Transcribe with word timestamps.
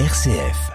RCF. 0.00 0.72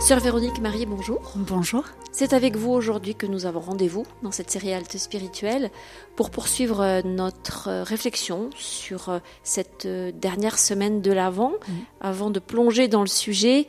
Sœur 0.00 0.18
Véronique 0.18 0.60
Marie, 0.60 0.84
bonjour. 0.84 1.32
Bonjour. 1.36 1.84
C'est 2.10 2.32
avec 2.32 2.56
vous 2.56 2.72
aujourd'hui 2.72 3.14
que 3.14 3.26
nous 3.26 3.46
avons 3.46 3.60
rendez-vous 3.60 4.04
dans 4.22 4.30
cette 4.30 4.50
série 4.50 4.72
Halte 4.72 4.98
spirituelle 4.98 5.70
pour 6.14 6.30
poursuivre 6.30 6.80
euh, 6.80 7.02
notre 7.04 7.68
euh, 7.68 7.82
réflexion 7.84 8.50
sur 8.54 9.08
euh, 9.08 9.18
cette 9.44 9.86
dernière 9.86 10.58
semaine 10.58 11.00
de 11.00 11.10
l'Avent. 11.10 11.54
Avant 12.00 12.30
de 12.30 12.38
plonger 12.38 12.86
dans 12.86 13.00
le 13.00 13.06
sujet, 13.06 13.66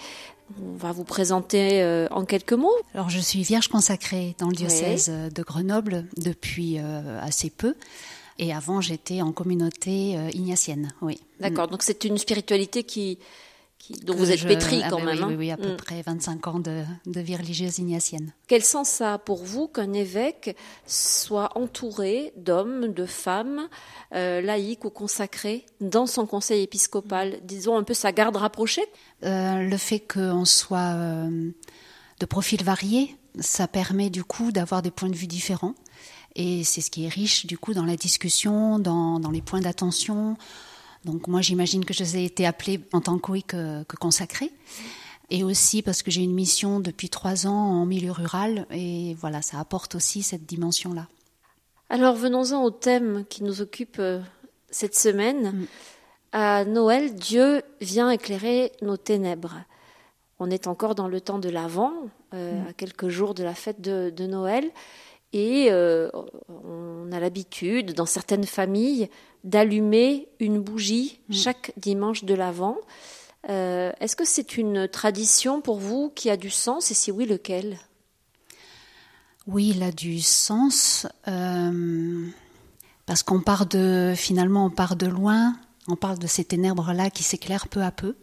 on 0.61 0.77
va 0.77 0.91
vous 0.91 1.03
présenter 1.03 2.07
en 2.11 2.25
quelques 2.25 2.53
mots. 2.53 2.75
Alors 2.93 3.09
je 3.09 3.19
suis 3.19 3.43
vierge 3.43 3.67
consacrée 3.67 4.35
dans 4.37 4.49
le 4.49 4.55
diocèse 4.55 5.09
de 5.09 5.43
Grenoble 5.43 6.05
depuis 6.17 6.77
assez 6.77 7.49
peu. 7.49 7.75
Et 8.37 8.53
avant, 8.53 8.81
j'étais 8.81 9.21
en 9.21 9.31
communauté 9.31 10.17
ignatienne, 10.33 10.91
oui. 11.01 11.19
D'accord, 11.39 11.67
donc 11.67 11.83
c'est 11.83 12.03
une 12.03 12.17
spiritualité 12.17 12.83
qui, 12.83 13.17
dont 14.03 14.15
vous 14.15 14.31
êtes 14.31 14.45
pétri 14.45 14.81
ah 14.83 14.89
quand 14.89 14.97
ben 14.97 15.05
même. 15.05 15.23
Oui, 15.27 15.33
hein. 15.33 15.35
oui, 15.37 15.51
à 15.51 15.57
peu 15.57 15.73
Mm. 15.73 15.77
près 15.77 16.01
25 16.01 16.47
ans 16.47 16.59
de, 16.59 16.83
de 17.05 17.19
vie 17.21 17.35
religieuse 17.35 17.79
ignatienne. 17.79 18.33
Quel 18.47 18.63
sens 18.63 18.89
ça 18.89 19.13
a 19.13 19.17
pour 19.17 19.43
vous 19.43 19.67
qu'un 19.67 19.93
évêque 19.93 20.55
soit 20.85 21.57
entouré 21.57 22.33
d'hommes, 22.37 22.93
de 22.93 23.05
femmes, 23.05 23.67
euh, 24.13 24.41
laïcs 24.41 24.85
ou 24.85 24.89
consacrés 24.89 25.65
dans 25.81 26.07
son 26.07 26.25
conseil 26.25 26.63
épiscopal? 26.63 27.39
Disons 27.43 27.77
un 27.77 27.83
peu 27.83 27.93
sa 27.93 28.11
garde 28.11 28.35
rapprochée? 28.37 28.85
Euh, 29.23 29.63
le 29.63 29.77
fait 29.77 29.99
qu'on 29.99 30.45
soit 30.45 30.93
euh, 30.95 31.51
de 32.19 32.25
profils 32.25 32.63
variés, 32.63 33.15
ça 33.39 33.67
permet 33.67 34.09
du 34.09 34.23
coup 34.23 34.51
d'avoir 34.51 34.81
des 34.81 34.91
points 34.91 35.09
de 35.09 35.15
vue 35.15 35.27
différents. 35.27 35.75
Et 36.37 36.63
c'est 36.63 36.81
ce 36.81 36.91
qui 36.91 37.05
est 37.05 37.09
riche 37.09 37.45
du 37.45 37.57
coup 37.57 37.73
dans 37.73 37.85
la 37.85 37.95
discussion, 37.95 38.77
dans, 38.77 39.19
dans 39.19 39.31
les 39.31 39.41
points 39.41 39.61
d'attention. 39.61 40.35
Donc 41.05 41.27
moi 41.27 41.41
j'imagine 41.41 41.85
que 41.85 41.93
je 41.93 42.03
ai 42.03 42.25
été 42.25 42.45
appelée 42.45 42.81
en 42.91 42.99
tant 42.99 43.17
que 43.19 43.31
oui 43.31 43.43
que, 43.43 43.83
que 43.83 43.95
consacrée. 43.95 44.51
Et 45.29 45.43
aussi 45.43 45.81
parce 45.81 46.03
que 46.03 46.11
j'ai 46.11 46.21
une 46.21 46.33
mission 46.33 46.79
depuis 46.79 47.09
trois 47.09 47.47
ans 47.47 47.81
en 47.81 47.85
milieu 47.85 48.11
rural. 48.11 48.65
Et 48.71 49.15
voilà, 49.19 49.41
ça 49.41 49.59
apporte 49.59 49.95
aussi 49.95 50.21
cette 50.21 50.45
dimension-là. 50.45 51.07
Alors 51.89 52.15
venons-en 52.15 52.63
au 52.63 52.71
thème 52.71 53.25
qui 53.29 53.43
nous 53.43 53.61
occupe 53.61 53.97
euh, 53.99 54.19
cette 54.69 54.95
semaine. 54.95 55.51
Mm. 55.51 55.67
À 56.31 56.65
Noël, 56.65 57.15
Dieu 57.15 57.61
vient 57.79 58.09
éclairer 58.09 58.71
nos 58.81 58.97
ténèbres. 58.97 59.55
On 60.39 60.49
est 60.49 60.67
encore 60.67 60.95
dans 60.95 61.07
le 61.07 61.21
temps 61.21 61.39
de 61.39 61.49
l'Avent, 61.49 61.93
euh, 62.33 62.61
Mm. 62.63 62.67
à 62.67 62.73
quelques 62.73 63.07
jours 63.07 63.33
de 63.33 63.43
la 63.43 63.53
fête 63.53 63.79
de, 63.79 64.09
de 64.09 64.25
Noël, 64.25 64.69
et 65.31 65.67
euh, 65.69 66.09
on 66.49 67.11
a 67.11 67.19
l'habitude, 67.19 67.93
dans 67.93 68.05
certaines 68.05 68.45
familles, 68.45 69.09
d'allumer 69.45 70.27
une 70.39 70.59
bougie 70.59 71.19
Mm. 71.29 71.33
chaque 71.33 71.71
dimanche 71.77 72.25
de 72.25 72.33
l'Avent. 72.33 72.77
Euh, 73.49 73.91
Est-ce 74.01 74.15
que 74.15 74.25
c'est 74.25 74.57
une 74.57 74.87
tradition 74.87 75.61
pour 75.61 75.77
vous 75.79 76.11
qui 76.13 76.29
a 76.29 76.35
du 76.35 76.49
sens, 76.49 76.91
et 76.91 76.93
si 76.95 77.11
oui, 77.11 77.25
lequel? 77.25 77.77
Oui, 79.47 79.73
il 79.75 79.83
a 79.83 79.91
du 79.91 80.19
sens 80.21 81.05
euh, 81.27 82.27
parce 83.05 83.21
qu'on 83.21 83.39
part 83.41 83.67
de 83.67 84.13
finalement 84.17 84.65
on 84.65 84.69
part 84.71 84.95
de 84.95 85.05
loin, 85.05 85.55
on 85.87 85.95
parle 85.95 86.17
de 86.17 86.25
ces 86.25 86.43
ténèbres 86.43 86.91
là 86.93 87.11
qui 87.11 87.21
s'éclairent 87.21 87.67
peu 87.67 87.83
à 87.83 87.91
peu. 87.91 88.15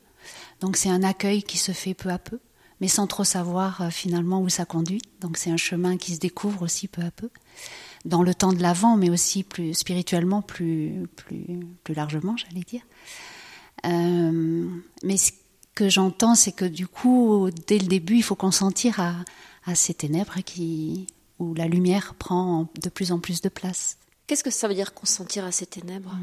Donc 0.60 0.76
c'est 0.76 0.90
un 0.90 1.04
accueil 1.04 1.44
qui 1.44 1.58
se 1.58 1.70
fait 1.70 1.94
peu 1.94 2.08
à 2.10 2.18
peu, 2.18 2.40
mais 2.80 2.88
sans 2.88 3.06
trop 3.06 3.22
savoir 3.22 3.82
euh, 3.82 3.90
finalement 3.90 4.40
où 4.40 4.48
ça 4.48 4.64
conduit. 4.64 5.00
Donc 5.20 5.36
c'est 5.36 5.50
un 5.50 5.56
chemin 5.56 5.96
qui 5.96 6.14
se 6.16 6.18
découvre 6.18 6.62
aussi 6.62 6.88
peu 6.88 7.02
à 7.02 7.12
peu 7.12 7.30
dans 8.04 8.22
le 8.22 8.34
temps 8.34 8.52
de 8.52 8.62
l'avant, 8.62 8.96
mais 8.96 9.10
aussi 9.10 9.42
plus 9.44 9.74
spirituellement, 9.74 10.42
plus 10.42 10.92
plus 11.16 11.60
plus 11.84 11.94
largement, 11.94 12.36
j'allais 12.36 12.64
dire. 12.64 12.82
Euh, 13.86 14.68
mais 15.02 15.16
ce 15.16 15.32
que 15.74 15.88
j'entends, 15.88 16.34
c'est 16.34 16.52
que 16.52 16.64
du 16.64 16.86
coup, 16.86 17.48
dès 17.66 17.78
le 17.78 17.86
début, 17.86 18.16
il 18.16 18.22
faut 18.22 18.34
consentir 18.36 19.00
à, 19.00 19.14
à 19.66 19.74
ces 19.74 19.94
ténèbres 19.94 20.40
qui, 20.44 21.06
où 21.38 21.54
la 21.54 21.66
lumière 21.66 22.14
prend 22.14 22.68
de 22.82 22.88
plus 22.88 23.10
en 23.12 23.18
plus 23.18 23.40
de 23.40 23.48
place. 23.48 23.96
Qu'est-ce 24.26 24.44
que 24.44 24.50
ça 24.50 24.68
veut 24.68 24.74
dire 24.74 24.94
consentir 24.94 25.44
à 25.44 25.52
ces 25.52 25.66
ténèbres? 25.66 26.16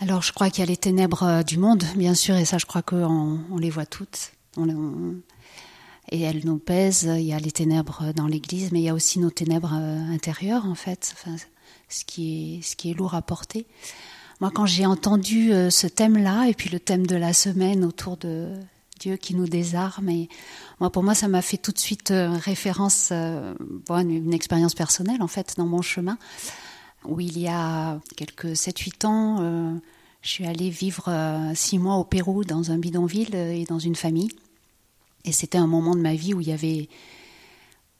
Alors, 0.00 0.22
je 0.22 0.32
crois 0.32 0.48
qu'il 0.50 0.60
y 0.60 0.62
a 0.62 0.66
les 0.66 0.76
ténèbres 0.78 1.22
euh, 1.22 1.42
du 1.42 1.58
monde, 1.58 1.84
bien 1.96 2.14
sûr, 2.14 2.34
et 2.36 2.44
ça, 2.46 2.56
je 2.58 2.64
crois 2.66 2.82
qu'on 2.82 3.40
on 3.50 3.58
les 3.58 3.70
voit 3.70 3.86
toutes. 3.86 4.32
On, 4.56 4.68
on- 4.68 5.16
et 6.10 6.20
elles 6.20 6.42
nous 6.44 6.58
pèsent. 6.58 7.10
Il 7.16 7.24
y 7.24 7.32
a 7.32 7.38
les 7.38 7.52
ténèbres 7.52 8.12
dans 8.14 8.26
l'Église, 8.26 8.72
mais 8.72 8.80
il 8.80 8.84
y 8.84 8.88
a 8.88 8.94
aussi 8.94 9.18
nos 9.18 9.30
ténèbres 9.30 9.74
euh, 9.74 10.12
intérieures, 10.12 10.66
en 10.66 10.74
fait, 10.74 11.14
ce, 11.88 12.04
qui 12.04 12.60
est, 12.84 12.94
lourd 12.94 13.14
à 13.14 13.22
porter. 13.22 13.66
Moi, 14.40 14.50
quand 14.52 14.66
j'ai 14.66 14.86
entendu 14.86 15.52
euh, 15.52 15.70
ce 15.70 15.86
thème-là, 15.86 16.46
et 16.48 16.54
puis 16.54 16.68
le 16.68 16.80
thème 16.80 17.06
de 17.06 17.16
la 17.16 17.32
semaine 17.32 17.84
autour 17.84 18.16
de 18.16 18.52
Dieu 18.98 19.16
qui 19.16 19.34
nous 19.34 19.46
désarme, 19.46 20.10
moi, 20.80 20.90
pour 20.90 21.02
moi, 21.02 21.14
ça 21.14 21.28
m'a 21.28 21.42
fait 21.42 21.58
tout 21.58 21.72
de 21.72 21.78
suite 21.78 22.10
euh, 22.10 22.30
référence, 22.30 23.12
bon, 23.86 24.08
une, 24.08 24.34
expérience 24.34 24.74
personnelle, 24.74 25.22
en 25.22 25.28
fait, 25.28 25.54
dans 25.56 25.66
mon 25.66 25.82
chemin, 25.82 26.18
où 27.04 27.20
il 27.20 27.38
y 27.38 27.48
a 27.48 28.00
quelques 28.16 28.56
7-8 28.56 29.06
ans, 29.06 29.80
je 30.20 30.28
suis 30.28 30.44
allée 30.44 30.68
vivre 30.68 31.10
six 31.54 31.78
mois 31.78 31.94
au 31.94 32.04
Pérou, 32.04 32.44
dans 32.44 32.72
un 32.72 32.76
bidonville 32.76 33.34
et 33.34 33.64
dans 33.64 33.78
une 33.78 33.94
famille. 33.94 34.28
Et 35.24 35.32
c'était 35.32 35.58
un 35.58 35.66
moment 35.66 35.94
de 35.94 36.00
ma 36.00 36.14
vie 36.14 36.34
où 36.34 36.40
il 36.40 36.48
y 36.48 36.52
avait 36.52 36.88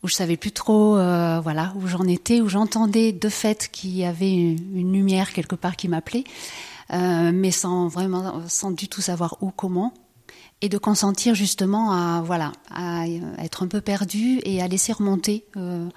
où 0.02 0.08
je 0.08 0.14
savais 0.14 0.36
plus 0.36 0.52
trop 0.52 0.96
euh, 0.96 1.40
voilà 1.40 1.74
où 1.76 1.86
j'en 1.86 2.04
étais 2.04 2.40
où 2.40 2.48
j'entendais 2.48 3.12
de 3.12 3.28
fait 3.28 3.68
qu'il 3.70 3.94
y 3.94 4.04
avait 4.04 4.32
une, 4.32 4.92
lumière 4.92 5.32
quelque 5.32 5.56
part 5.56 5.76
qui 5.76 5.88
m'appelait 5.88 6.24
euh, 6.92 7.30
mais 7.34 7.50
sans 7.50 7.88
vraiment 7.88 8.42
sans 8.48 8.70
du 8.70 8.88
tout 8.88 9.00
savoir 9.00 9.36
où 9.40 9.50
comment. 9.50 9.94
Et 10.62 10.68
de 10.68 10.76
consentir 10.76 11.34
justement 11.34 11.92
à 11.92 12.20
voilà 12.22 12.52
à 12.70 13.06
être 13.38 13.62
un 13.62 13.66
peu 13.66 13.80
perdu 13.80 14.40
et 14.44 14.60
à 14.60 14.68
laisser 14.68 14.92
remonter 14.92 15.46
euh, 15.56 15.88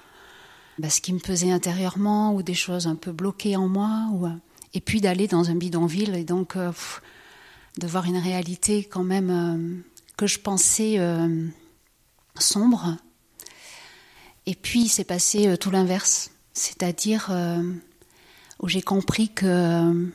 bah, 0.78 0.88
ce 0.88 1.02
qui 1.02 1.12
me 1.12 1.18
pesait 1.18 1.50
intérieurement 1.50 2.34
ou 2.34 2.42
des 2.42 2.54
choses 2.54 2.86
un 2.86 2.94
peu 2.94 3.12
bloquées 3.12 3.56
en 3.56 3.68
moi 3.68 4.06
ou, 4.12 4.26
et 4.72 4.80
puis 4.80 5.02
d'aller 5.02 5.28
dans 5.28 5.50
un 5.50 5.54
bidonville 5.54 6.14
et 6.14 6.24
donc 6.24 6.56
de 6.56 7.86
voir 7.86 8.06
une 8.06 8.16
réalité 8.16 8.84
quand 8.84 9.04
même 9.04 9.82
que 10.16 10.26
je 10.26 10.38
pensais 10.38 10.98
euh, 10.98 11.46
sombre. 12.38 12.96
Et 14.46 14.54
puis 14.54 14.82
il 14.82 14.88
s'est 14.88 15.04
passé 15.04 15.48
euh, 15.48 15.56
tout 15.56 15.70
l'inverse, 15.70 16.30
c'est-à-dire 16.52 17.28
euh, 17.30 17.62
où 18.60 18.68
j'ai 18.68 18.82
compris 18.82 19.28
que 19.30 20.12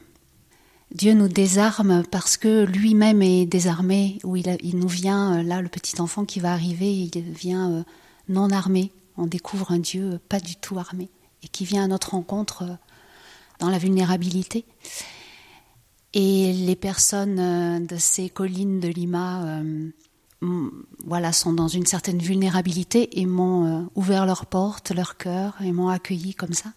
Dieu 0.93 1.13
nous 1.13 1.27
désarme 1.27 2.03
parce 2.09 2.37
que 2.37 2.63
lui-même 2.63 3.21
est 3.21 3.45
désarmé, 3.45 4.19
où 4.23 4.35
il, 4.35 4.57
il 4.61 4.77
nous 4.77 4.87
vient, 4.87 5.43
là 5.43 5.61
le 5.61 5.69
petit 5.69 5.99
enfant 6.01 6.25
qui 6.25 6.39
va 6.39 6.53
arriver, 6.53 6.91
il 6.91 7.21
vient 7.21 7.85
non 8.27 8.49
armé, 8.49 8.91
on 9.17 9.27
découvre 9.27 9.71
un 9.71 9.79
Dieu 9.79 10.19
pas 10.29 10.39
du 10.39 10.55
tout 10.55 10.79
armé, 10.79 11.09
et 11.43 11.47
qui 11.47 11.65
vient 11.65 11.83
à 11.83 11.87
notre 11.87 12.11
rencontre 12.11 12.63
dans 13.59 13.69
la 13.69 13.77
vulnérabilité. 13.77 14.65
Et 16.13 16.53
les 16.53 16.75
personnes 16.75 17.39
euh, 17.39 17.79
de 17.79 17.97
ces 17.97 18.29
collines 18.29 18.79
de 18.79 18.87
Lima 18.87 19.43
euh, 19.45 19.89
voilà, 21.05 21.31
sont 21.33 21.53
dans 21.53 21.67
une 21.67 21.85
certaine 21.85 22.19
vulnérabilité 22.19 23.19
et 23.19 23.25
m'ont 23.25 23.65
euh, 23.65 23.85
ouvert 23.95 24.25
leurs 24.25 24.45
portes, 24.45 24.91
leur 24.91 25.17
cœur 25.17 25.55
et 25.61 25.71
m'ont 25.71 25.89
accueilli 25.89 26.33
comme 26.33 26.53
ça. 26.53 26.73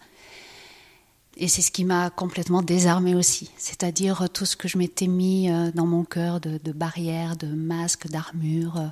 Et 1.35 1.47
c'est 1.47 1.63
ce 1.63 1.71
qui 1.71 1.83
m'a 1.83 2.11
complètement 2.11 2.61
désarmée 2.61 3.15
aussi, 3.15 3.49
c'est-à-dire 3.57 4.29
tout 4.29 4.45
ce 4.45 4.55
que 4.55 4.67
je 4.67 4.77
m'étais 4.77 5.07
mis 5.07 5.49
euh, 5.49 5.71
dans 5.71 5.87
mon 5.87 6.03
cœur 6.03 6.39
de, 6.39 6.59
de 6.63 6.71
barrières, 6.71 7.35
de 7.37 7.47
masques, 7.47 8.07
d'armures, 8.07 8.77
euh, 8.77 8.87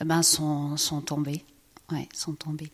eh 0.00 0.04
ben 0.04 0.22
sont, 0.22 0.76
sont 0.76 1.00
tombés. 1.00 1.44
Ouais, 1.90 2.08
sont 2.12 2.34
tombés. 2.34 2.70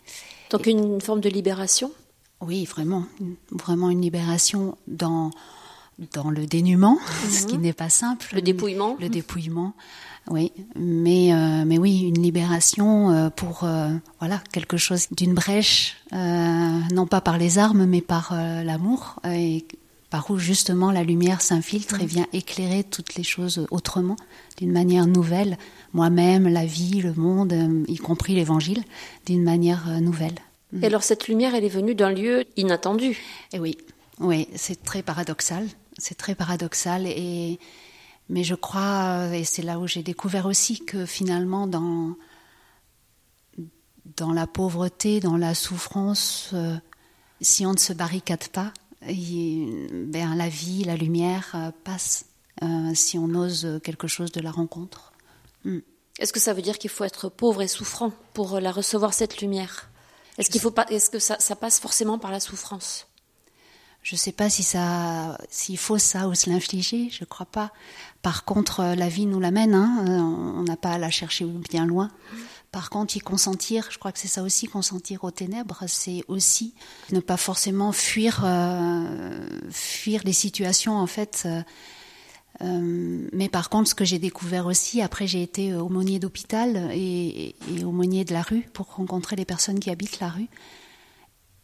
Donc 0.50 0.66
une 0.66 1.00
forme 1.00 1.20
de 1.20 1.28
libération? 1.28 1.92
Oui, 2.40 2.64
vraiment, 2.64 3.06
vraiment 3.50 3.88
une 3.90 4.00
libération 4.00 4.76
dans 4.86 5.30
dans 6.12 6.30
le 6.30 6.46
dénuement, 6.46 6.98
ce 7.30 7.46
qui 7.46 7.58
n'est 7.58 7.72
pas 7.72 7.90
simple. 7.90 8.28
Le 8.34 8.42
dépouillement 8.42 8.96
Le 9.00 9.08
dépouillement, 9.08 9.74
oui. 10.30 10.52
Mais, 10.76 11.32
euh, 11.32 11.64
mais 11.66 11.78
oui, 11.78 12.00
une 12.02 12.22
libération 12.22 13.10
euh, 13.10 13.30
pour 13.30 13.64
euh, 13.64 13.88
voilà 14.20 14.42
quelque 14.52 14.76
chose 14.76 15.08
d'une 15.10 15.34
brèche, 15.34 15.96
non 16.12 17.06
pas 17.06 17.20
par 17.20 17.38
les 17.38 17.58
armes, 17.58 17.86
mais 17.86 18.00
par 18.00 18.34
l'amour, 18.34 19.20
et 19.26 19.64
par 20.10 20.30
où 20.30 20.38
justement 20.38 20.90
la 20.92 21.04
lumière 21.04 21.40
s'infiltre 21.40 22.00
et 22.00 22.06
vient 22.06 22.26
éclairer 22.32 22.84
toutes 22.84 23.14
les 23.14 23.22
choses 23.22 23.66
autrement, 23.70 24.16
d'une 24.58 24.72
manière 24.72 25.06
nouvelle, 25.06 25.56
moi-même, 25.94 26.46
la 26.48 26.66
vie, 26.66 27.00
le 27.00 27.14
monde, 27.14 27.54
y 27.88 27.96
compris 27.96 28.34
l'évangile, 28.34 28.82
d'une 29.26 29.42
manière 29.42 30.00
nouvelle. 30.02 30.34
Et 30.80 30.86
alors 30.86 31.02
cette 31.02 31.28
lumière, 31.28 31.54
elle 31.54 31.64
est 31.64 31.68
venue 31.68 31.94
d'un 31.94 32.10
lieu 32.10 32.44
inattendu. 32.56 33.18
Et 33.52 33.58
oui, 33.58 33.78
oui, 34.20 34.48
c'est 34.54 34.82
très 34.82 35.02
paradoxal. 35.02 35.66
C'est 35.98 36.16
très 36.16 36.34
paradoxal. 36.34 37.06
Et, 37.06 37.58
mais 38.28 38.44
je 38.44 38.54
crois, 38.54 39.28
et 39.32 39.44
c'est 39.44 39.62
là 39.62 39.78
où 39.78 39.86
j'ai 39.86 40.02
découvert 40.02 40.46
aussi 40.46 40.84
que 40.84 41.06
finalement, 41.06 41.66
dans, 41.66 42.16
dans 44.16 44.32
la 44.32 44.46
pauvreté, 44.46 45.20
dans 45.20 45.36
la 45.36 45.54
souffrance, 45.54 46.54
si 47.40 47.66
on 47.66 47.72
ne 47.72 47.78
se 47.78 47.92
barricade 47.92 48.48
pas, 48.48 48.72
ben, 49.02 50.34
la 50.36 50.48
vie, 50.48 50.84
la 50.84 50.96
lumière 50.96 51.72
passe 51.84 52.26
si 52.94 53.18
on 53.18 53.34
ose 53.34 53.80
quelque 53.82 54.06
chose 54.06 54.30
de 54.32 54.40
la 54.40 54.50
rencontre. 54.50 55.12
Hmm. 55.64 55.80
Est-ce 56.18 56.32
que 56.32 56.40
ça 56.40 56.52
veut 56.52 56.62
dire 56.62 56.78
qu'il 56.78 56.90
faut 56.90 57.04
être 57.04 57.28
pauvre 57.28 57.62
et 57.62 57.68
souffrant 57.68 58.12
pour 58.34 58.60
la 58.60 58.70
recevoir 58.70 59.14
cette 59.14 59.40
lumière? 59.40 59.90
Est-ce 60.38 60.50
qu'il 60.50 60.60
faut 60.60 60.70
pas 60.70 60.86
Est-ce 60.88 61.10
que 61.10 61.18
ça, 61.18 61.36
ça, 61.38 61.56
passe 61.56 61.80
forcément 61.80 62.18
par 62.18 62.30
la 62.30 62.40
souffrance? 62.40 63.06
Je 64.02 64.16
ne 64.16 64.18
sais 64.18 64.32
pas 64.32 64.50
si 64.50 64.62
ça, 64.64 65.38
s'il 65.48 65.78
faut 65.78 65.98
ça 65.98 66.28
ou 66.28 66.34
se 66.34 66.50
l'infliger. 66.50 67.08
Je 67.10 67.22
ne 67.22 67.26
crois 67.26 67.46
pas. 67.46 67.72
Par 68.22 68.44
contre, 68.44 68.80
euh, 68.80 68.94
la 68.94 69.08
vie 69.08 69.26
nous 69.26 69.38
l'amène. 69.38 69.74
Hein. 69.74 70.04
Euh, 70.08 70.18
on 70.18 70.62
n'a 70.64 70.76
pas 70.76 70.90
à 70.90 70.98
la 70.98 71.10
chercher 71.10 71.44
bien 71.44 71.86
loin. 71.86 72.10
Par 72.72 72.90
contre, 72.90 73.16
y 73.16 73.20
consentir, 73.20 73.88
je 73.90 73.98
crois 73.98 74.12
que 74.12 74.18
c'est 74.18 74.28
ça 74.28 74.42
aussi, 74.42 74.66
consentir 74.66 75.24
aux 75.24 75.30
ténèbres, 75.30 75.84
c'est 75.86 76.24
aussi 76.26 76.72
ne 77.10 77.20
pas 77.20 77.36
forcément 77.36 77.92
fuir, 77.92 78.42
euh, 78.44 79.46
les 80.24 80.32
situations 80.32 80.96
en 80.96 81.06
fait. 81.06 81.46
Mais 82.60 83.50
par 83.50 83.68
contre, 83.68 83.90
ce 83.90 83.94
que 83.94 84.06
j'ai 84.06 84.18
découvert 84.18 84.64
aussi, 84.64 85.02
après 85.02 85.26
j'ai 85.26 85.42
été 85.42 85.74
aumônier 85.74 86.18
d'hôpital 86.18 86.90
et, 86.94 87.54
et, 87.76 87.84
aumônier 87.84 88.24
de 88.24 88.32
la 88.32 88.40
rue 88.40 88.66
pour 88.72 88.86
rencontrer 88.94 89.36
les 89.36 89.44
personnes 89.44 89.78
qui 89.78 89.90
habitent 89.90 90.20
la 90.20 90.30
rue. 90.30 90.48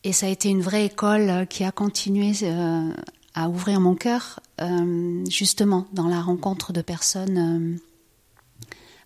Et 0.05 0.13
ça 0.13 0.27
a 0.27 0.29
été 0.29 0.49
une 0.49 0.63
vraie 0.63 0.87
école 0.87 1.47
qui 1.49 1.65
a 1.65 1.73
continué 1.73 2.33
euh, 2.43 2.93
à 3.35 3.49
ouvrir 3.49 3.81
mon 3.81 3.95
cœur, 3.95 4.41
euh, 4.61 5.25
justement 5.29 5.87
dans 5.93 6.09
la 6.09 6.21
rencontre 6.21 6.73
de 6.73 6.83
personnes 6.83 7.79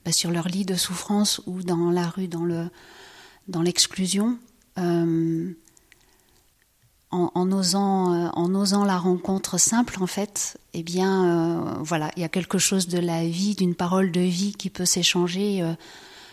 bah, 0.04 0.12
sur 0.12 0.30
leur 0.30 0.48
lit 0.48 0.64
de 0.64 0.74
souffrance 0.74 1.40
ou 1.46 1.62
dans 1.62 1.90
la 1.90 2.08
rue, 2.08 2.28
dans 2.28 2.44
le 2.44 2.68
dans 3.48 3.62
l'exclusion 3.62 4.38
en, 7.12 7.52
osant, 7.52 8.14
euh, 8.14 8.28
en 8.32 8.54
osant 8.54 8.84
la 8.84 8.98
rencontre 8.98 9.58
simple, 9.58 9.96
en 10.00 10.06
fait, 10.06 10.58
eh 10.74 10.82
bien, 10.82 11.24
euh, 11.24 11.74
voilà, 11.80 12.10
il 12.16 12.22
y 12.22 12.24
a 12.24 12.28
quelque 12.28 12.58
chose 12.58 12.88
de 12.88 12.98
la 12.98 13.24
vie, 13.26 13.54
d'une 13.54 13.74
parole 13.74 14.10
de 14.10 14.20
vie 14.20 14.54
qui 14.54 14.70
peut 14.70 14.86
s'échanger 14.86 15.62
euh, 15.62 15.74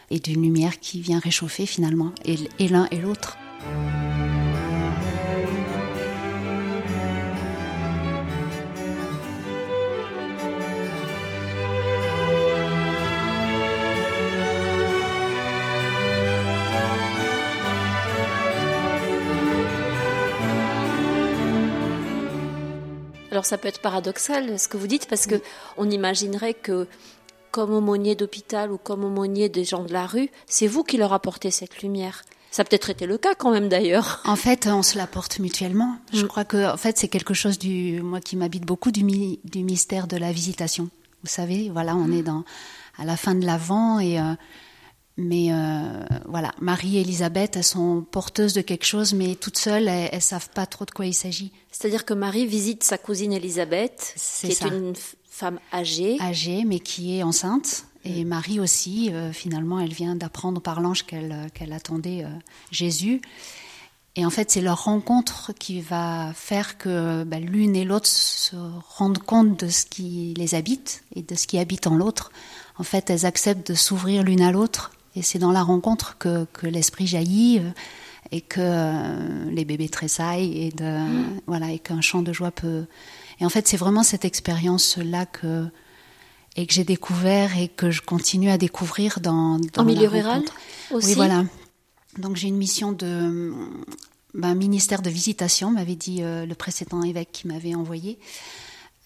et 0.09 0.19
d'une 0.19 0.41
lumière 0.41 0.79
qui 0.79 1.01
vient 1.01 1.19
réchauffer 1.19 1.65
finalement, 1.65 2.11
et 2.25 2.67
l'un 2.67 2.87
et 2.91 2.97
l'autre. 2.97 3.37
Alors 23.39 23.45
ça 23.45 23.57
peut 23.57 23.69
être 23.69 23.79
paradoxal 23.79 24.59
ce 24.59 24.67
que 24.67 24.75
vous 24.75 24.87
dites 24.87 25.07
parce 25.07 25.25
que 25.25 25.41
on 25.77 25.89
imaginerait 25.89 26.53
que 26.53 26.87
comme 27.51 27.71
aumônier 27.71 28.13
d'hôpital 28.13 28.69
ou 28.69 28.77
comme 28.77 29.05
aumônier 29.05 29.47
des 29.47 29.63
gens 29.63 29.85
de 29.85 29.93
la 29.93 30.07
rue, 30.07 30.29
c'est 30.45 30.67
vous 30.67 30.83
qui 30.83 30.97
leur 30.97 31.13
apportez 31.13 31.49
cette 31.49 31.81
lumière. 31.81 32.23
Ça 32.51 32.63
a 32.63 32.65
peut-être 32.65 32.89
été 32.89 33.05
le 33.05 33.17
cas 33.17 33.35
quand 33.35 33.51
même 33.51 33.69
d'ailleurs. 33.69 34.21
En 34.25 34.35
fait, 34.35 34.67
on 34.67 34.83
se 34.83 34.97
l'apporte 34.97 35.39
mutuellement. 35.39 35.95
Je 36.11 36.25
mm. 36.25 36.27
crois 36.27 36.43
que 36.43 36.69
en 36.69 36.75
fait 36.75 36.97
c'est 36.97 37.07
quelque 37.07 37.33
chose 37.33 37.57
du 37.57 38.01
moi 38.01 38.19
qui 38.19 38.35
m'habite 38.35 38.65
beaucoup 38.65 38.91
du, 38.91 39.03
du 39.45 39.63
mystère 39.63 40.07
de 40.07 40.17
la 40.17 40.33
visitation. 40.33 40.89
Vous 41.23 41.29
savez, 41.29 41.69
voilà, 41.69 41.95
on 41.95 42.11
est 42.11 42.23
dans 42.23 42.43
à 42.97 43.05
la 43.05 43.15
fin 43.15 43.35
de 43.35 43.45
l'avant 43.45 44.01
et 44.01 44.19
euh, 44.19 44.33
mais 45.19 45.51
euh, 45.51 46.05
voilà, 46.29 46.53
Marie 46.61 46.97
et 46.97 47.01
Elisabeth, 47.01 47.57
elles 47.57 47.63
sont 47.63 48.05
porteuses 48.09 48.53
de 48.53 48.61
quelque 48.61 48.85
chose, 48.85 49.13
mais 49.13 49.35
toutes 49.35 49.57
seules, 49.57 49.89
elles, 49.89 50.15
ne 50.15 50.19
savent 50.21 50.49
pas 50.49 50.65
trop 50.65 50.85
de 50.85 50.91
quoi 50.91 51.05
il 51.05 51.13
s'agit. 51.13 51.51
C'est-à-dire 51.71 52.05
que 52.05 52.13
Marie 52.13 52.45
visite 52.45 52.83
sa 52.83 52.97
cousine 52.97 53.33
Elisabeth, 53.33 54.15
qui 54.15 54.47
est 54.47 54.61
une 54.61 54.93
femme 55.29 55.59
âgée. 55.73 56.17
Âgée, 56.21 56.63
mais 56.65 56.79
qui 56.79 57.17
est 57.17 57.23
enceinte. 57.23 57.85
Et 58.05 58.23
Marie 58.23 58.61
aussi, 58.61 59.09
euh, 59.11 59.33
finalement, 59.33 59.81
elle 59.81 59.91
vient 59.91 60.15
d'apprendre 60.15 60.61
par 60.61 60.79
l'ange 60.79 61.05
qu'elle 61.05 61.49
qu'elle 61.53 61.73
attendait 61.73 62.23
euh, 62.23 62.29
Jésus. 62.71 63.21
Et 64.15 64.25
en 64.25 64.29
fait, 64.29 64.49
c'est 64.51 64.61
leur 64.61 64.85
rencontre 64.85 65.51
qui 65.53 65.81
va 65.81 66.31
faire 66.33 66.77
que 66.77 67.25
bah, 67.25 67.39
l'une 67.39 67.75
et 67.75 67.83
l'autre 67.83 68.07
se 68.07 68.55
rendent 68.95 69.19
compte 69.19 69.59
de 69.59 69.69
ce 69.69 69.85
qui 69.85 70.33
les 70.37 70.55
habite 70.55 71.03
et 71.13 71.23
de 71.23 71.35
ce 71.35 71.45
qui 71.45 71.59
habite 71.59 71.87
en 71.87 71.95
l'autre. 71.95 72.31
En 72.77 72.83
fait, 72.83 73.09
elles 73.09 73.25
acceptent 73.25 73.69
de 73.69 73.75
s'ouvrir 73.75 74.23
l'une 74.23 74.41
à 74.41 74.51
l'autre 74.51 74.91
et 75.19 75.21
c'est 75.21 75.37
dans 75.37 75.51
la 75.51 75.63
rencontre 75.63 76.17
que, 76.17 76.45
que 76.53 76.65
l'esprit 76.65 77.05
jaillit 77.05 77.59
euh, 77.59 77.69
et 78.31 78.39
que 78.39 78.61
euh, 78.61 79.51
les 79.51 79.65
bébés 79.65 79.89
tressaillent 79.89 80.57
et, 80.57 80.71
de, 80.71 80.85
mm. 80.85 81.41
voilà, 81.45 81.71
et 81.71 81.79
qu'un 81.79 81.99
chant 81.99 82.21
de 82.21 82.31
joie 82.31 82.51
peut. 82.51 82.85
Et 83.41 83.45
en 83.45 83.49
fait, 83.49 83.67
c'est 83.67 83.77
vraiment 83.77 84.03
cette 84.03 84.23
expérience-là 84.23 85.25
que, 85.25 85.65
et 86.55 86.65
que 86.65 86.73
j'ai 86.73 86.85
découvert 86.85 87.57
et 87.57 87.67
que 87.67 87.91
je 87.91 88.01
continue 88.01 88.49
à 88.49 88.57
découvrir 88.57 89.19
dans, 89.19 89.59
dans 89.59 89.81
en 89.81 89.85
milieu 89.85 90.07
rural 90.07 90.43
aussi. 90.91 91.09
Oui, 91.09 91.13
voilà. 91.15 91.43
Donc 92.17 92.37
j'ai 92.37 92.47
une 92.47 92.57
mission 92.57 92.93
de 92.93 93.53
ben, 94.33 94.55
ministère 94.55 95.01
de 95.01 95.09
visitation, 95.09 95.71
m'avait 95.71 95.95
dit 95.95 96.19
euh, 96.21 96.45
le 96.45 96.55
précédent 96.55 97.03
évêque 97.03 97.29
qui 97.33 97.47
m'avait 97.47 97.75
envoyé. 97.75 98.19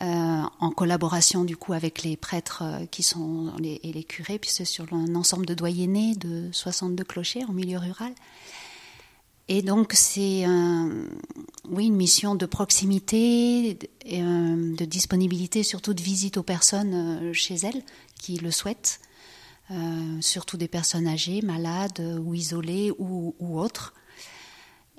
Euh, 0.03 0.43
en 0.59 0.71
collaboration 0.71 1.45
du 1.45 1.55
coup 1.55 1.71
avec 1.71 2.03
les 2.03 2.17
prêtres 2.17 2.63
euh, 2.63 2.85
qui 2.87 3.03
sont 3.03 3.53
et 3.63 3.93
les 3.93 4.03
curés, 4.03 4.37
puis 4.37 4.49
c'est 4.49 4.65
sur 4.65 4.91
un 4.91 5.15
ensemble 5.15 5.45
de 5.45 5.53
doyennés 5.53 6.13
de 6.15 6.49
62 6.51 7.05
clochers 7.05 7.45
en 7.45 7.53
milieu 7.53 7.77
rural. 7.77 8.11
Et 9.47 9.61
donc 9.61 9.93
c'est 9.93 10.45
oui 11.69 11.85
une 11.85 11.95
mission 11.95 12.35
de 12.35 12.45
proximité, 12.45 13.77
euh, 14.11 14.75
de 14.75 14.85
disponibilité, 14.85 15.63
surtout 15.63 15.93
de 15.93 16.01
visite 16.01 16.35
aux 16.35 16.43
personnes 16.43 17.31
chez 17.33 17.55
elles 17.55 17.83
qui 18.19 18.37
le 18.37 18.51
souhaitent, 18.51 18.99
surtout 20.21 20.57
des 20.57 20.67
personnes 20.67 21.07
âgées, 21.07 21.41
malades 21.41 22.19
ou 22.25 22.33
isolées 22.33 22.91
ou 22.97 23.59
autres 23.59 23.93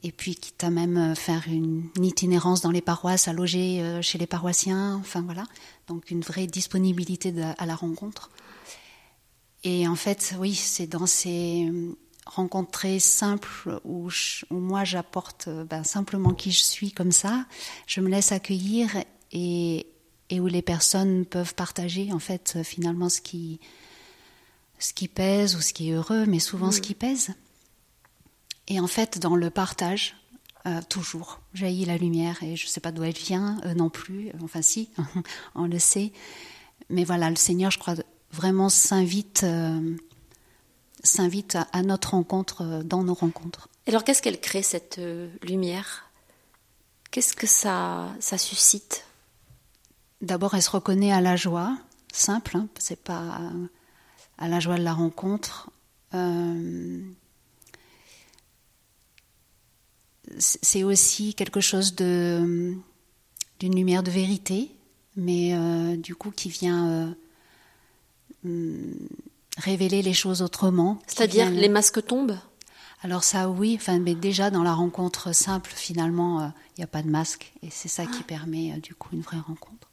et 0.04 0.12
puis 0.12 0.36
quitte 0.36 0.62
à 0.62 0.70
même 0.70 0.98
euh, 0.98 1.14
faire 1.14 1.44
une, 1.48 1.88
itinérance 2.00 2.60
dans 2.60 2.70
les 2.70 2.82
paroisses, 2.82 3.26
à 3.26 3.32
loger 3.32 3.80
euh, 3.80 4.02
chez 4.02 4.18
les 4.18 4.26
paroissiens, 4.26 4.96
enfin 4.96 5.22
voilà. 5.22 5.44
Donc 5.88 6.10
une 6.10 6.20
vraie 6.20 6.46
disponibilité 6.46 7.34
à 7.58 7.66
la 7.66 7.74
rencontre. 7.74 8.30
Et 9.64 9.88
en 9.88 9.96
fait, 9.96 10.34
oui, 10.38 10.54
c'est 10.54 10.86
dans 10.86 11.06
ces 11.06 11.66
euh, 11.70 11.96
rencontres 12.26 12.70
très 12.70 12.98
simples 12.98 13.80
où, 13.84 14.10
moi 14.50 14.84
j'apporte 14.84 15.48
ben, 15.48 15.84
simplement 15.84 16.34
qui 16.34 16.52
je 16.52 16.62
suis 16.62 16.92
comme 16.92 17.12
ça, 17.12 17.46
je 17.86 18.02
me 18.02 18.10
laisse 18.10 18.30
accueillir 18.30 18.90
et, 19.32 19.86
et 20.28 20.38
où 20.38 20.46
les 20.46 20.62
personnes 20.62 21.24
peuvent 21.24 21.54
partager 21.54 22.12
en 22.12 22.18
fait 22.18 22.62
finalement 22.62 23.08
ce 23.08 23.22
qui, 23.22 23.58
ce 24.78 24.92
qui 24.92 25.08
pèse 25.08 25.56
ou 25.56 25.62
ce 25.62 25.72
qui 25.72 25.90
est 25.90 25.92
heureux, 25.92 26.26
mais 26.26 26.40
souvent 26.40 26.70
ce 26.70 26.78
mm. 26.78 26.82
qui 26.82 26.94
pèse. 26.94 27.30
Et 28.68 28.80
en 28.80 28.86
fait, 28.86 29.18
dans 29.18 29.36
le 29.36 29.50
partage, 29.50 30.16
euh, 30.66 30.80
toujours 30.88 31.40
jaillit 31.52 31.84
la 31.84 31.98
lumière 31.98 32.42
et 32.42 32.56
je 32.56 32.64
ne 32.64 32.70
sais 32.70 32.80
pas 32.80 32.90
d'où 32.90 33.04
elle 33.04 33.12
vient 33.12 33.60
euh, 33.66 33.74
non 33.74 33.90
plus. 33.90 34.30
Enfin, 34.42 34.62
si, 34.62 34.88
on 35.54 35.66
le 35.66 35.78
sait. 35.78 36.10
Mais 36.88 37.04
voilà, 37.04 37.28
le 37.28 37.36
Seigneur, 37.36 37.70
je 37.70 37.78
crois, 37.78 37.96
vraiment 38.32 38.70
s'invite, 38.70 39.42
euh, 39.44 39.94
s'invite 41.02 41.58
à, 41.72 41.82
notre 41.82 42.12
rencontre 42.12 42.82
dans 42.82 43.04
nos 43.04 43.12
rencontres. 43.12 43.68
alors, 43.86 44.04
qu'est-ce 44.04 44.22
qu'elle 44.22 44.40
crée 44.40 44.62
cette 44.62 44.98
lumière? 45.42 46.10
Qu'est-ce 47.10 47.36
que 47.36 47.46
ça, 47.46 48.14
ça 48.18 48.38
suscite? 48.38 49.04
D'abord, 50.22 50.54
elle 50.54 50.62
se 50.62 50.70
reconnaît 50.70 51.12
à 51.12 51.20
la 51.20 51.36
joie, 51.36 51.76
simple. 52.10 52.56
Hein, 52.56 52.68
c'est 52.78 53.02
pas 53.02 53.40
à 54.38 54.48
la 54.48 54.60
joie 54.60 54.78
de 54.78 54.82
la 54.82 54.94
rencontre 54.94 55.70
c'est 60.38 60.84
aussi 60.84 61.34
quelque 61.34 61.60
chose 61.60 61.94
de 61.94 62.74
d'une 63.60 63.76
lumière 63.76 64.02
de 64.02 64.10
vérité, 64.10 64.70
mais 65.16 65.54
euh, 65.54 65.96
du 65.96 66.14
coup 66.14 66.30
qui 66.30 66.48
vient 66.48 66.88
euh, 66.88 67.14
hum, 68.44 69.08
révéler 69.56 70.02
les 70.02 70.12
choses 70.12 70.42
autrement. 70.42 70.98
C'est-à-dire 71.06 71.50
les 71.50 71.68
masques 71.68 72.04
tombent? 72.04 72.38
Alors 73.02 73.22
ça 73.22 73.50
oui, 73.50 73.76
enfin, 73.78 73.98
mais 73.98 74.14
déjà 74.14 74.50
dans 74.50 74.62
la 74.62 74.72
rencontre 74.72 75.34
simple, 75.34 75.70
finalement, 75.74 76.40
euh, 76.40 76.48
il 76.76 76.80
n'y 76.80 76.84
a 76.84 76.88
pas 76.88 77.02
de 77.02 77.10
masque, 77.10 77.52
et 77.62 77.68
c'est 77.70 77.88
ça 77.88 78.06
qui 78.06 78.20
ah. 78.20 78.26
permet 78.26 78.78
du 78.80 78.94
coup 78.94 79.10
une 79.12 79.20
vraie 79.20 79.38
rencontre. 79.38 79.88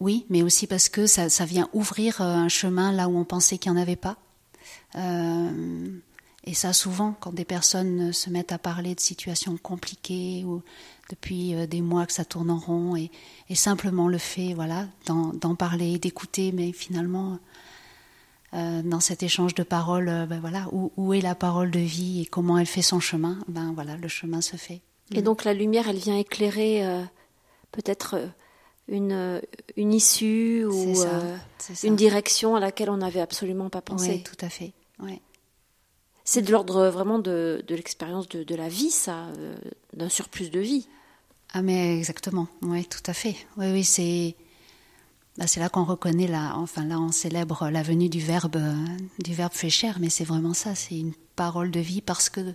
oui, 0.00 0.26
mais 0.28 0.42
aussi 0.42 0.66
parce 0.66 0.90
que 0.90 1.06
ça, 1.06 1.30
ça, 1.30 1.46
vient 1.46 1.70
ouvrir 1.72 2.20
un 2.20 2.48
chemin 2.48 2.92
là 2.92 3.08
où 3.08 3.16
on 3.16 3.24
pensait 3.24 3.56
qu'il 3.56 3.72
n'y 3.72 3.78
en 3.78 3.80
avait 3.80 3.96
pas. 3.96 4.18
Euh, 4.96 5.90
et 6.46 6.52
ça, 6.52 6.74
souvent, 6.74 7.14
quand 7.20 7.32
des 7.32 7.46
personnes 7.46 8.12
se 8.12 8.28
mettent 8.28 8.52
à 8.52 8.58
parler 8.58 8.94
de 8.94 9.00
situations 9.00 9.56
compliquées 9.56 10.44
ou 10.44 10.62
depuis 11.10 11.54
euh, 11.54 11.66
des 11.66 11.80
mois 11.80 12.04
que 12.06 12.12
ça 12.12 12.24
tourne 12.24 12.50
en 12.50 12.58
rond, 12.58 12.96
et, 12.96 13.10
simplement 13.54 14.08
le 14.08 14.18
fait, 14.18 14.52
voilà, 14.52 14.86
d'en 15.06 15.54
parler, 15.54 15.98
d'écouter, 15.98 16.52
mais 16.52 16.72
finalement, 16.72 17.38
euh, 18.52 18.82
dans 18.82 19.00
cet 19.00 19.22
échange 19.22 19.54
de 19.54 19.62
paroles, 19.62 20.08
euh, 20.08 20.26
ben 20.26 20.38
voilà, 20.38 20.68
où, 20.72 20.92
où, 20.96 21.14
est 21.14 21.22
la 21.22 21.34
parole 21.34 21.70
de 21.70 21.80
vie 21.80 22.22
et 22.22 22.26
comment 22.26 22.58
elle 22.58 22.66
fait 22.66 22.82
son 22.82 23.00
chemin, 23.00 23.38
ben 23.48 23.72
voilà, 23.74 23.96
le 23.96 24.08
chemin 24.08 24.42
se 24.42 24.56
fait. 24.56 24.82
Et 25.12 25.22
donc 25.22 25.44
la 25.44 25.54
lumière, 25.54 25.88
elle 25.88 25.98
vient 25.98 26.16
éclairer 26.16 26.82
peut-être 27.72 28.18
une, 28.88 29.42
une 29.76 29.92
issue 29.92 30.64
ou 30.64 30.94
une 31.82 31.94
direction 31.94 32.56
à 32.56 32.60
laquelle 32.60 32.88
on 32.88 32.96
n'avait 32.96 33.20
absolument 33.20 33.68
pas 33.68 33.82
pensé. 33.82 34.08
Oui, 34.08 34.22
tout 34.22 34.42
à 34.44 34.48
fait. 34.48 34.72
Ouais. 34.98 35.20
C'est 36.24 36.42
de 36.42 36.50
l'ordre 36.50 36.88
vraiment 36.88 37.18
de, 37.18 37.62
de 37.66 37.74
l'expérience 37.74 38.28
de, 38.28 38.44
de, 38.44 38.54
la 38.54 38.68
vie, 38.68 38.90
ça, 38.90 39.26
d'un 39.92 40.08
surplus 40.08 40.50
de 40.50 40.60
vie. 40.60 40.88
Ah 41.52 41.62
mais 41.62 41.96
exactement, 41.98 42.48
oui, 42.62 42.86
tout 42.86 43.02
à 43.06 43.12
fait. 43.12 43.36
Oui, 43.56 43.70
oui, 43.70 43.84
c'est 43.84 44.34
bah, 45.36 45.46
c'est 45.46 45.60
là 45.60 45.68
qu'on 45.68 45.84
reconnaît 45.84 46.28
la, 46.28 46.56
enfin 46.56 46.84
là 46.84 46.98
on 46.98 47.12
célèbre 47.12 47.68
la 47.68 47.82
venue 47.82 48.08
du 48.08 48.20
verbe, 48.20 48.56
du 49.18 49.34
verbe 49.34 49.52
fait 49.52 49.70
chair, 49.70 49.98
mais 50.00 50.08
c'est 50.08 50.24
vraiment 50.24 50.54
ça, 50.54 50.74
c'est 50.74 50.98
une 50.98 51.12
parole 51.36 51.70
de 51.70 51.80
vie 51.80 52.00
parce 52.00 52.28
que 52.30 52.54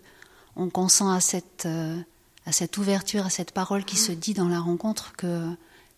on 0.55 0.69
consent 0.69 1.11
à 1.11 1.19
cette, 1.19 1.67
à 2.45 2.51
cette 2.51 2.77
ouverture, 2.77 3.25
à 3.25 3.29
cette 3.29 3.51
parole 3.51 3.85
qui 3.85 3.97
se 3.97 4.11
dit 4.11 4.33
dans 4.33 4.47
la 4.47 4.59
rencontre 4.59 5.13
que 5.15 5.45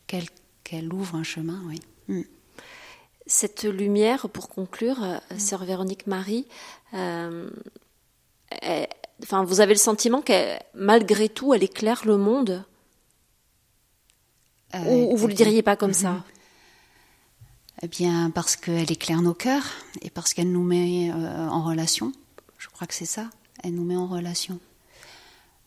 qu'elle 0.08 0.28
qu'elle 0.64 0.94
ouvre 0.94 1.16
un 1.16 1.24
chemin, 1.24 1.62
oui. 1.68 1.80
Mm. 2.08 2.22
Cette 3.32 3.64
lumière, 3.64 4.28
pour 4.28 4.50
conclure, 4.50 5.00
mm. 5.00 5.40
sœur 5.40 5.64
Véronique 5.64 6.06
Marie, 6.06 6.46
euh, 6.94 7.50
enfin 9.24 9.46
vous 9.46 9.62
avez 9.62 9.74
le 9.74 9.80
sentiment 9.80 10.22
que 10.22 10.58
malgré 10.74 11.30
tout, 11.30 11.54
elle 11.54 11.64
éclaire 11.64 12.02
le 12.04 12.18
monde? 12.18 12.66
Euh, 14.76 14.80
ou, 14.86 15.16
vous 15.16 15.28
le 15.28 15.34
diriez 15.34 15.62
pas 15.62 15.78
comme 15.78 15.94
ça? 15.94 16.26
Eh 17.82 17.88
bien, 17.88 18.32
parce 18.32 18.58
qu'elle 18.58 18.92
éclaire 18.92 19.22
nos 19.22 19.34
cœurs 19.34 19.64
et 20.02 20.10
parce 20.10 20.34
qu'elle 20.34 20.52
nous 20.52 20.64
met 20.64 21.10
euh, 21.10 21.48
en 21.48 21.64
relation. 21.64 22.12
Je 22.58 22.68
crois 22.68 22.86
que 22.86 22.94
c'est 22.94 23.06
ça. 23.06 23.30
Elle 23.64 23.76
nous 23.76 23.86
met 23.86 23.96
en 23.96 24.08
relation. 24.08 24.60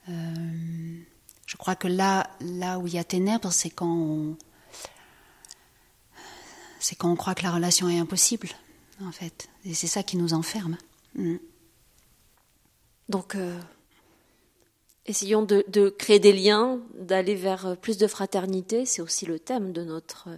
Je 0.06 1.56
crois 1.56 1.76
que 1.76 1.88
là, 1.88 2.28
là 2.40 2.78
où 2.78 2.86
il 2.86 2.92
y 2.92 2.98
a 2.98 3.04
ténèbres, 3.04 3.52
c'est 3.52 3.70
quand 3.70 3.88
on, 3.88 4.36
c'est 6.84 6.96
quand 6.96 7.10
on 7.10 7.16
croit 7.16 7.34
que 7.34 7.42
la 7.42 7.52
relation 7.52 7.88
est 7.88 7.98
impossible, 7.98 8.48
en 9.02 9.12
fait. 9.12 9.48
Et 9.64 9.74
c'est 9.74 9.86
ça 9.86 10.02
qui 10.02 10.16
nous 10.16 10.34
enferme. 10.34 10.76
Mm. 11.14 11.36
Donc, 13.08 13.36
Essayons 15.06 15.42
de, 15.42 15.88
créer 15.90 16.18
des 16.18 16.32
liens, 16.32 16.80
d'aller 16.94 17.34
vers 17.34 17.66
euh, 17.66 17.74
plus 17.74 17.98
de 17.98 18.06
fraternité. 18.06 18.86
C'est 18.86 19.02
aussi 19.02 19.26
le 19.26 19.38
thème 19.38 19.72
de 19.72 19.84
notre, 19.84 20.30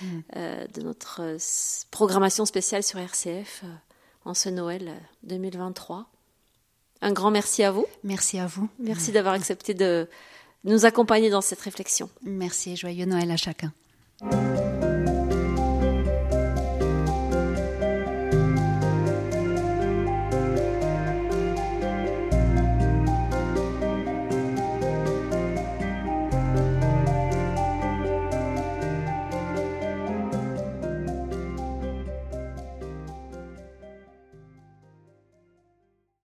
mm. 0.00 0.06
euh, 0.36 0.66
de 0.72 0.82
notre 0.82 1.22
euh, 1.22 1.38
programmation 1.90 2.46
spéciale 2.46 2.84
sur 2.84 3.00
RCF 3.00 3.64
en 4.24 4.34
ce 4.34 4.48
Noël 4.48 4.92
2023. 5.24 6.06
Un 7.00 7.12
grand 7.12 7.32
merci 7.32 7.64
à 7.64 7.72
vous. 7.72 7.86
Merci 8.04 8.38
à 8.38 8.46
vous. 8.46 8.68
Merci 8.78 9.10
d'avoir 9.10 9.34
accepté 9.34 9.74
de 9.74 10.08
nous 10.62 10.84
accompagner 10.84 11.28
dans 11.28 11.40
cette 11.40 11.60
réflexion. 11.60 12.08
Merci 12.22 12.72
et 12.72 12.76
joyeux 12.76 13.06
Noël 13.06 13.28
à 13.32 13.36
chacun. 13.36 13.72